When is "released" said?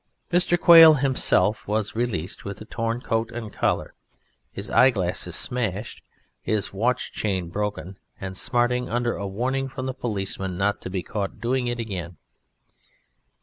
1.95-2.43